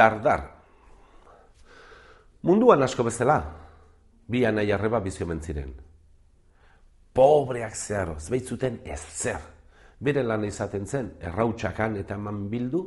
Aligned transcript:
Dardar. 0.00 0.42
Munduan 2.48 2.80
asko 2.86 3.04
bezala, 3.04 3.36
bi 4.32 4.46
anai 4.48 4.70
arreba 4.72 5.00
bizio 5.04 5.26
ziren. 5.42 5.74
Pobreak 7.12 7.74
zeharo, 7.76 8.14
zbeitzuten 8.18 8.80
ez 8.84 9.00
zer. 9.00 9.40
Bere 10.00 10.22
lan 10.22 10.44
izaten 10.44 10.86
zen, 10.86 11.10
errautsakan 11.20 11.96
eta 11.96 12.14
eman 12.14 12.48
bildu, 12.48 12.80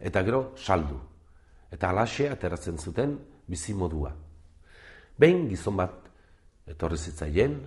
eta 0.00 0.22
gero 0.24 0.54
saldu. 0.56 0.98
Eta 1.70 1.90
alaxe 1.90 2.28
ateratzen 2.30 2.78
zuten 2.78 3.16
bizi 3.46 3.74
modua. 3.74 4.10
Behin 5.18 5.48
gizon 5.48 5.76
bat 5.76 6.10
etorri 6.66 6.98
zitzaien, 6.98 7.60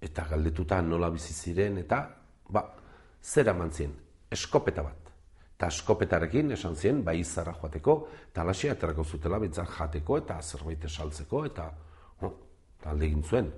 eta 0.00 0.28
galdetuta 0.30 0.80
nola 0.82 1.10
bizi 1.10 1.34
ziren, 1.34 1.78
eta 1.78 2.04
ba, 2.50 2.62
zer 3.20 3.50
amantzien, 3.50 3.98
eskopeta 4.30 4.82
bat. 4.82 5.07
Eta 5.58 5.72
esan 6.54 6.76
zien, 6.76 7.02
bai 7.02 7.16
izarra 7.18 7.52
joateko, 7.58 7.94
eta 8.30 8.44
aterako 8.46 9.04
zutela 9.04 9.40
bintzar 9.42 9.66
jateko, 9.66 10.18
eta 10.18 10.40
zerbait 10.40 10.84
esaltzeko, 10.84 11.44
eta 11.46 11.72
talde 12.80 13.06
egin 13.06 13.24
zuen. 13.24 13.48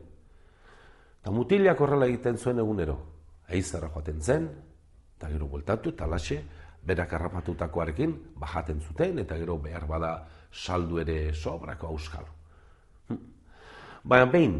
Eta 1.21 1.31
mutilak 1.31 1.81
horrela 1.81 2.07
egiten 2.07 2.39
zuen 2.39 2.59
egunero. 2.59 2.97
Eizarra 3.49 3.91
joaten 3.93 4.23
zen, 4.23 4.49
eta 5.19 5.29
gero 5.29 5.47
bueltatu, 5.47 5.91
eta 5.91 6.07
berak 6.87 7.13
harrapatutakoarekin, 7.13 8.17
bajaten 8.35 8.81
zuten, 8.81 9.19
eta 9.19 9.37
gero 9.37 9.59
behar 9.59 9.87
bada 9.87 10.27
saldu 10.51 10.99
ere 11.05 11.35
sobrako 11.35 11.87
auskal. 11.89 12.25
Hm. 13.09 13.19
Baina 14.05 14.25
behin, 14.25 14.59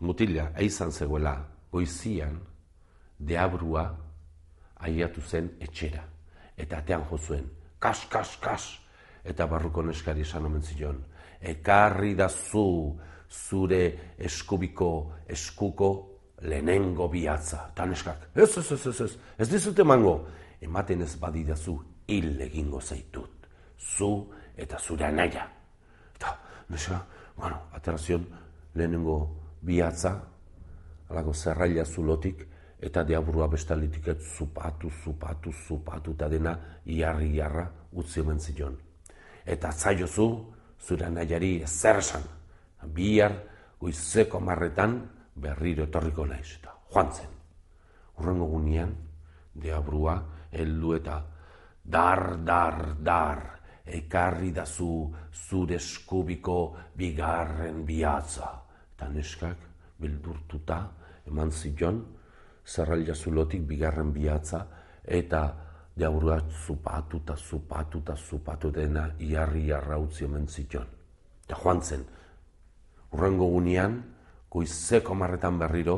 mutila 0.00 0.52
eizan 0.56 0.90
zegoela, 0.90 1.36
goizian, 1.70 2.40
deabrua, 3.18 3.90
aiatu 4.80 5.20
zen 5.20 5.58
etxera. 5.60 6.15
Eta 6.56 6.80
atean 6.80 7.04
jo 7.10 7.18
zuen, 7.18 7.46
kas, 7.78 8.06
kas, 8.10 8.36
kas, 8.40 8.66
eta 9.24 9.46
barruko 9.46 9.82
neskari 9.82 10.24
esan 10.24 10.46
omen 10.48 10.62
zion, 10.62 11.02
ekarri 11.40 12.14
da 12.16 12.28
zu, 12.28 12.96
zure 13.28 14.14
eskubiko, 14.18 14.90
eskuko, 15.28 15.90
lehenengo 16.42 17.08
bihatza. 17.08 17.70
Ta 17.74 17.86
neskak, 17.86 18.30
ez, 18.34 18.50
ez, 18.58 18.70
ez, 18.72 18.86
ez, 18.86 19.00
ez, 19.00 19.18
ez 19.38 19.48
dizute 19.50 19.84
mango, 19.84 20.20
ematen 20.60 21.02
ez 21.02 21.14
badidazu 21.20 21.76
hil 22.08 22.40
egingo 22.40 22.80
zaitut. 22.80 23.48
Zu 23.76 24.10
eta 24.56 24.78
zure 24.78 25.06
anaia. 25.06 25.46
Eta, 26.14 26.32
neska, 26.72 27.00
bueno, 27.36 27.60
aterazion 27.76 28.26
lehenengo 28.74 29.18
bihatza, 29.62 30.14
alako 31.10 31.34
zerraila 31.34 31.84
zulotik, 31.84 32.46
eta 32.80 33.02
diaburua 33.04 33.48
bestalitik 33.48 34.08
ez 34.08 34.18
zupatu, 34.36 34.90
zupatu, 35.02 35.52
zupatu, 35.52 36.12
eta 36.12 36.28
dena 36.28 36.56
iarri 36.84 37.32
iarra 37.36 37.66
utzi 37.92 38.20
omen 38.20 38.40
zion. 38.40 38.76
Eta 39.46 39.72
zaiozu, 39.72 40.28
zure 40.80 41.08
nahiari 41.10 41.62
zer 41.66 41.98
esan, 42.02 42.22
bihar 42.92 43.32
goizeko 43.80 44.40
marretan 44.40 44.98
berriro 45.34 45.84
etorriko 45.84 46.26
naiz. 46.26 46.58
Eta 46.60 46.74
joan 46.92 47.12
zen, 47.12 47.32
urrengo 48.18 48.46
gunean, 48.50 48.94
diaburua, 49.54 50.16
heldu 50.52 50.94
eta 50.96 51.20
dar, 51.84 52.36
dar, 52.44 52.96
dar, 53.02 53.42
ekarri 53.86 54.50
dazu 54.50 55.12
zure 55.32 55.76
eskubiko 55.76 56.76
bigarren 56.96 57.84
bihatza. 57.86 58.50
Eta 58.96 59.08
neskak, 59.12 59.56
bildurtuta, 60.00 60.80
eman 61.28 61.50
zion, 61.52 62.02
zerraila 62.66 63.14
zulotik 63.14 63.62
bigarren 63.66 64.12
bihatza, 64.12 64.66
eta 65.04 65.42
jaurua 65.96 66.40
zupatu 66.66 67.22
eta 67.22 67.36
zupatu 67.36 67.98
eta 67.98 68.16
zupatu 68.16 68.70
dena 68.70 69.06
iarri 69.18 69.70
arrautzi 69.72 70.24
omen 70.24 70.48
zion. 70.48 70.86
Eta 71.46 71.56
joan 71.62 71.80
zen, 71.82 72.04
urrengo 73.12 73.46
gunean, 73.46 74.02
goizeko 74.50 75.14
marretan 75.14 75.58
berriro, 75.58 75.96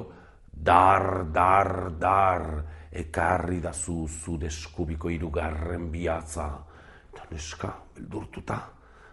dar, 0.52 1.24
dar, 1.32 1.90
dar, 1.98 2.44
ekarri 2.92 3.60
da 3.60 3.72
zu 3.72 4.06
zu 4.08 4.36
deskubiko 4.38 5.10
irugarren 5.10 5.90
bihatza. 5.90 6.48
Eta 7.12 7.26
neska, 7.30 7.72
beldurtuta, 7.96 8.58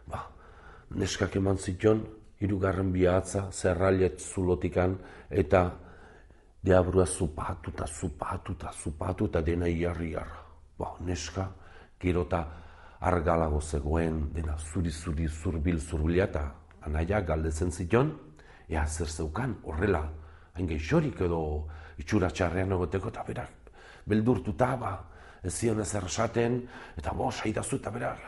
ba, 0.08 0.22
neskak 0.96 1.36
eman 1.36 1.58
zion, 1.58 2.04
irugarren 2.42 2.92
bihatza, 2.92 3.50
zerrailet 3.52 4.20
zulotikan, 4.20 4.98
eta 5.30 5.85
deabrua 6.66 7.06
zupatu 7.06 7.70
eta 7.70 7.86
zupatu 7.86 8.54
eta 8.58 8.72
zupatu 8.74 9.28
eta 9.30 9.42
dena 9.42 9.68
iarri 9.70 10.14
jarra. 10.14 10.42
Ba, 10.78 10.96
neska, 11.00 11.46
gero 12.02 12.26
eta 12.26 12.42
argalago 13.06 13.62
zegoen, 13.62 14.32
dena 14.34 14.58
zuri-zuri 14.58 15.28
zurbil 15.28 15.80
zurbila 15.80 16.26
eta 16.26 16.46
anaia 16.88 17.22
galdezen 17.22 17.72
zion, 17.72 18.12
ea 18.70 18.86
zer 18.88 19.08
zeukan, 19.08 19.56
horrela, 19.64 20.02
hain 20.56 20.68
geixorik 20.68 21.22
edo 21.22 21.68
itxura 22.02 22.32
txarrean 22.32 22.74
egoteko, 22.74 23.14
eta 23.14 23.24
berak, 23.28 23.72
beldurtuta, 24.10 24.72
ba, 24.82 24.96
ez 25.44 25.54
zion 25.54 25.80
ez 25.80 25.94
errasaten, 25.94 26.60
eta 26.98 27.14
bo, 27.14 27.30
saidazu, 27.32 27.78
eta 27.78 27.94
berak, 27.94 28.26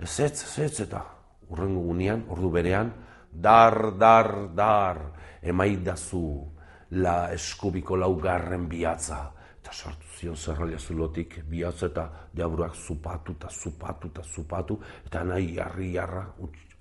ez 0.00 0.20
ez, 0.20 0.32
ez 0.32 0.58
ez, 0.66 0.80
eta 0.88 1.04
urrengo 1.48 1.86
gunean, 1.86 2.26
ordu 2.28 2.50
berean, 2.50 2.92
dar, 3.32 3.94
dar, 3.98 4.48
dar, 4.54 5.02
emaidazu, 5.42 6.57
la 6.90 7.32
eskubiko 7.32 7.96
laugarren 7.96 8.68
bihatza. 8.68 9.18
Eta 9.58 9.72
sartu 9.72 10.06
zion 10.18 10.36
zerralia 10.36 10.78
zulotik 10.78 11.42
bihatza 11.48 11.86
eta 11.86 12.04
diaburuak 12.32 12.74
zupatu 12.74 13.32
eta 13.32 13.48
zupatu 13.50 14.08
eta 14.08 14.22
zupatu 14.22 14.78
eta 15.06 15.24
nahi 15.24 15.54
jarri 15.56 15.92
jarra 15.92 16.24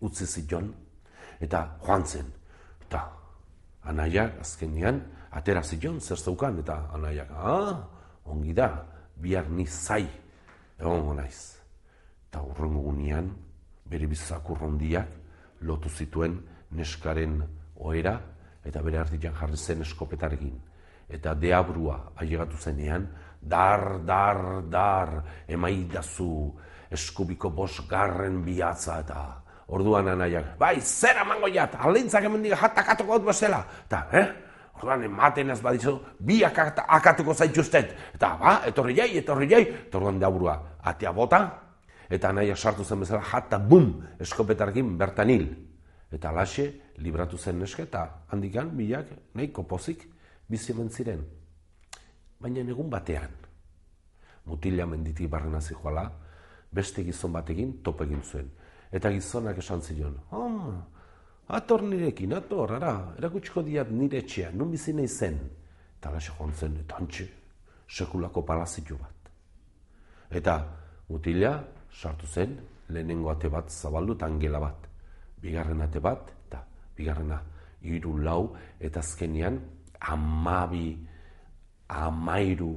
utzi 0.02 0.26
zion. 0.26 0.74
Eta 1.40 1.78
joan 1.84 2.06
zen. 2.06 2.32
Eta 2.88 3.04
anaiak 3.84 4.40
azkenean 4.42 5.02
atera 5.32 5.64
zion 5.64 6.00
zer 6.02 6.18
zeukan 6.18 6.60
eta 6.60 6.88
anaiak, 6.94 7.32
ah, 7.32 7.84
ongi 8.26 8.54
da, 8.54 8.86
bihar 9.16 9.50
ni 9.50 9.66
zai 9.66 10.08
egon 10.80 11.16
naiz. 11.18 11.58
Eta 12.30 12.42
urrengo 12.42 12.82
gunean, 12.82 13.32
bere 13.86 14.08
bizak 14.08 14.50
urrondiak 14.50 15.08
lotu 15.62 15.90
zituen 15.90 16.38
neskaren 16.72 17.42
oera 17.76 18.20
eta 18.68 18.84
bere 18.84 19.00
artian 19.00 19.36
jarri 19.36 19.58
zen 19.58 19.82
eskopetarekin. 19.82 20.56
Eta 21.08 21.34
deabrua 21.40 22.12
ailegatu 22.20 22.58
zenean, 22.60 23.08
dar, 23.42 24.04
dar, 24.06 24.64
dar, 24.68 25.22
emaidazu 25.48 26.52
eskubiko 26.92 27.50
bosgarren 27.52 28.42
bihatza 28.44 29.00
eta 29.04 29.22
orduan 29.68 30.08
anaiak, 30.08 30.56
bai, 30.60 30.80
zera 30.82 31.26
mango 31.28 31.48
jat, 31.52 31.76
alintzak 31.80 32.24
hemen 32.24 32.44
diga 32.44 32.60
jatakatuko 32.60 33.20
dut 33.20 33.32
bezala. 33.32 33.64
Eta, 33.88 34.04
eh? 34.16 34.28
Orduan 34.78 35.04
ematen 35.08 35.50
ez 35.52 35.60
badizu, 35.62 35.96
bi 36.20 36.44
akatuko 36.46 37.34
zaituztet. 37.34 37.96
Eta, 38.16 38.36
ba, 38.40 38.60
etorri 38.70 38.96
jai, 38.96 39.10
etorri 39.20 39.50
jai, 39.50 39.64
orduan 39.92 40.20
deabrua 40.22 40.56
atea 40.88 41.12
bota, 41.12 41.42
eta 42.10 42.30
anaiak 42.32 42.58
sartu 42.58 42.86
zen 42.86 43.04
bezala, 43.04 43.24
jata, 43.26 43.60
bum, 43.60 43.90
eskopetarekin 44.24 44.96
bertan 45.00 45.34
hil. 45.34 45.48
Eta 46.12 46.30
alaxe, 46.30 46.68
libratu 47.04 47.38
zen 47.38 47.60
neske 47.60 47.84
eta 47.84 48.04
handikan 48.32 48.70
bilak 48.78 49.10
nahi 49.36 49.52
kopozik 49.52 50.08
bizi 50.48 50.74
ziren. 50.90 51.26
Baina 52.40 52.62
egun 52.62 52.90
batean, 52.90 53.32
mutila 54.46 54.86
menditik 54.86 55.30
barren 55.30 55.56
hasi 55.56 55.74
joala, 55.74 56.12
beste 56.72 57.04
gizon 57.04 57.32
batekin 57.32 57.82
top 57.84 58.02
egin 58.02 58.22
zuen. 58.22 58.50
Eta 58.92 59.12
gizonak 59.12 59.58
esan 59.58 59.82
zion, 59.82 60.16
oh, 60.32 60.74
ator 61.48 61.82
nirekin, 61.84 62.34
ator, 62.34 62.72
ara, 62.78 63.14
erakutsiko 63.18 63.62
diat 63.64 63.92
nire 63.92 64.22
etxea, 64.24 64.52
nun 64.54 64.72
bizi 64.72 64.94
nahi 64.94 65.08
zen. 65.08 65.40
Eta 65.98 66.10
alaxe 66.10 66.32
joan 66.38 66.54
zen, 66.54 66.78
eta 66.86 66.96
antxe, 66.96 67.28
sekulako 67.88 68.46
palazitu 68.46 68.96
bat. 68.96 69.32
Eta 70.32 70.58
mutila 71.10 71.58
sartu 71.92 72.28
zen, 72.28 72.58
lehenengo 72.90 73.32
ate 73.32 73.50
bat 73.50 73.70
zabaldu 73.70 74.16
tangela 74.16 74.60
bat. 74.60 74.87
Bigarren 75.42 75.82
ate 75.82 76.00
bat, 76.00 76.38
bigarrena 76.98 77.38
hiru 77.86 78.18
lau 78.26 78.58
eta 78.82 79.00
azkenean 79.00 79.60
amabi 80.10 80.98
amairu 81.90 82.74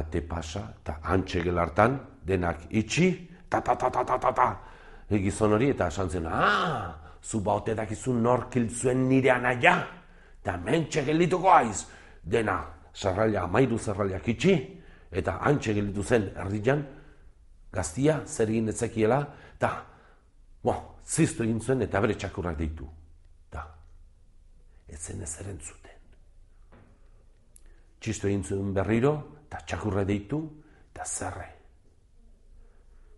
ate 0.00 0.20
pasa 0.24 0.64
eta 0.80 0.98
antxe 1.02 1.42
gelartan 1.44 1.98
denak 2.24 2.66
itxi 2.70 3.08
ta 3.48 3.60
ta 3.60 3.76
ta 3.76 3.90
ta 3.90 4.04
ta 4.04 4.18
ta 4.18 4.32
ta 4.32 4.48
egizon 5.10 5.52
hori 5.52 5.68
eta 5.70 5.86
esan 5.92 6.08
zen 6.10 6.26
ah, 6.26 6.96
zu 7.22 7.40
baute 7.40 7.74
dakizun 7.74 8.22
norkil 8.22 8.68
zuen 8.70 9.08
nire 9.08 9.30
anaia 9.30 9.76
eta 10.40 10.56
mentxe 10.56 11.04
gelituko 11.04 11.50
aiz 11.52 11.86
dena 12.24 12.64
zerraila 12.94 13.44
amairu 13.44 13.78
zerrailak 13.78 14.28
itxi 14.28 14.54
eta 15.12 15.38
antxe 15.40 15.74
gelitu 15.74 16.02
zen 16.02 16.30
erdian 16.36 16.84
gaztia 17.72 18.22
zer 18.26 18.48
egin 18.48 18.68
etzekiela 18.68 19.20
eta 19.56 19.93
bo, 20.64 20.76
ziztu 21.04 21.44
egin 21.44 21.60
zuen 21.60 21.84
eta 21.84 22.00
bere 22.00 22.16
txakurrak 22.16 22.58
deitu 22.58 22.88
ez 24.94 25.00
zen 25.00 25.20
ez 25.20 25.36
zuten. 25.60 25.92
Txisto 28.00 28.28
egin 28.28 28.42
zuen 28.44 28.72
berriro, 28.74 29.14
eta 29.46 29.62
txakurra 29.66 30.04
deitu, 30.04 30.40
eta 30.92 31.04
zerre. 31.04 31.48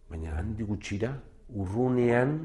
Baina 0.09 0.37
handi 0.39 0.65
gutxira, 0.65 1.11
urrunean 1.59 2.39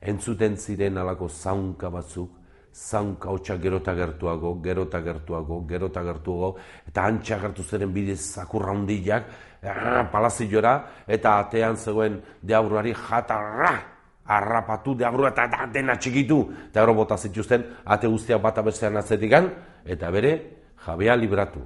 entzuten 0.00 0.56
ziren 0.56 0.98
alako 0.98 1.28
zaunka 1.28 1.90
batzuk, 1.90 2.30
zaunka 2.74 3.30
hotxa 3.30 3.56
gerota 3.56 3.94
gertuago, 3.94 4.56
gerota 4.62 5.00
gertuago, 5.00 5.62
gerota 5.68 6.02
gertuago, 6.02 6.56
eta 6.86 7.06
antxa 7.06 7.38
gertu 7.40 7.62
ziren 7.62 7.92
bidez 7.94 8.20
zakurra 8.20 8.74
hundiak, 8.74 9.30
ah, 9.62 10.08
palaziora, 10.12 10.76
eta 11.06 11.38
atean 11.38 11.76
zegoen 11.76 12.20
deabruari 12.42 12.92
jatarra, 12.92 13.95
harrapatu 14.26 14.94
deabrua 14.98 15.30
eta 15.32 15.66
dena 15.72 15.96
txikitu, 15.96 16.38
eta 16.68 16.82
gero 16.82 16.94
bota 16.94 17.16
zituzten, 17.16 17.64
ate 17.84 18.08
guztiak 18.10 18.42
bata 18.42 18.62
bestean 18.62 18.96
atzetikan, 18.96 19.50
eta 19.84 20.10
bere 20.10 20.32
jabea 20.86 21.16
libratu. 21.16 21.62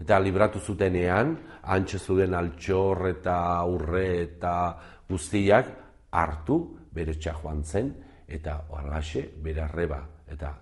Eta 0.00 0.18
libratu 0.18 0.60
zutenean, 0.60 1.36
antxe 1.62 1.98
zuen 1.98 2.34
altxor 2.34 3.08
eta 3.08 3.36
aurre 3.60 4.06
eta 4.22 4.54
guztiak 5.08 5.70
hartu 6.10 6.58
bere 6.94 7.14
joan 7.20 7.64
zen, 7.64 7.94
eta 8.28 8.64
horraxe 8.70 9.28
bere 9.42 9.62
arreba. 9.62 10.00
Eta 10.28 10.54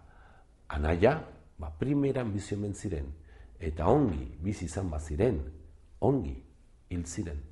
anaia, 0.68 1.18
ba, 1.58 1.70
primeran 1.78 2.32
biziomen 2.32 2.74
ziren, 2.74 3.06
eta 3.60 3.86
ongi 3.86 4.26
bizi 4.42 4.66
izan 4.66 4.90
baziren, 4.90 5.40
ongi 6.00 6.36
hil 6.90 7.04
ziren. 7.06 7.51